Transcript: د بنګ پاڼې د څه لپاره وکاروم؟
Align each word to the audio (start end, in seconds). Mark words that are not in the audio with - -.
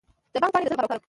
د 0.33 0.35
بنګ 0.41 0.51
پاڼې 0.53 0.63
د 0.65 0.67
څه 0.69 0.75
لپاره 0.75 0.85
وکاروم؟ 0.87 0.99